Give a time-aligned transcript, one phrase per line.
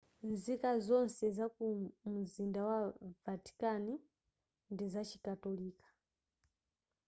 [0.31, 1.65] nzika nzonse zaku
[2.09, 2.79] mumzinda wa
[3.23, 3.83] vatican
[4.71, 5.87] ndi zachikatolika